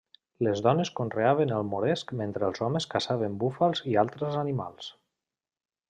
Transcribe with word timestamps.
Les 0.45 0.61
dones 0.67 0.91
conreaven 0.99 1.53
el 1.57 1.67
moresc 1.73 2.13
mentre 2.23 2.49
els 2.49 2.65
homes 2.69 2.89
caçaven 2.95 3.39
búfals 3.45 3.87
i 3.93 3.97
altres 4.07 4.41
animals. 4.47 4.93